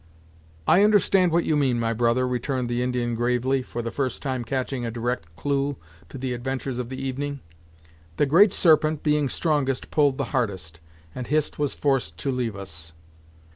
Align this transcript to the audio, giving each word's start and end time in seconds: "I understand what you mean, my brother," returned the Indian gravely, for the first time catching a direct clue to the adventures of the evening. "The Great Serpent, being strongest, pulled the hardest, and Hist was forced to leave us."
"I 0.67 0.83
understand 0.83 1.31
what 1.31 1.43
you 1.45 1.55
mean, 1.55 1.79
my 1.79 1.93
brother," 1.93 2.27
returned 2.27 2.69
the 2.69 2.81
Indian 2.81 3.13
gravely, 3.13 3.61
for 3.61 3.83
the 3.83 3.91
first 3.91 4.23
time 4.23 4.43
catching 4.43 4.83
a 4.83 4.89
direct 4.89 5.35
clue 5.35 5.77
to 6.09 6.17
the 6.17 6.33
adventures 6.33 6.79
of 6.79 6.89
the 6.89 6.99
evening. 6.99 7.39
"The 8.17 8.25
Great 8.25 8.51
Serpent, 8.51 9.03
being 9.03 9.29
strongest, 9.29 9.91
pulled 9.91 10.17
the 10.17 10.31
hardest, 10.33 10.79
and 11.13 11.27
Hist 11.27 11.59
was 11.59 11.75
forced 11.75 12.17
to 12.17 12.31
leave 12.31 12.55
us." 12.55 12.93